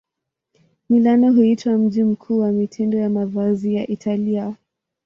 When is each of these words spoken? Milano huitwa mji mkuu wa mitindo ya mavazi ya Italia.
Milano 0.89 1.33
huitwa 1.33 1.77
mji 1.77 2.03
mkuu 2.03 2.39
wa 2.39 2.51
mitindo 2.51 2.97
ya 2.97 3.09
mavazi 3.09 3.75
ya 3.75 3.87
Italia. 3.87 4.55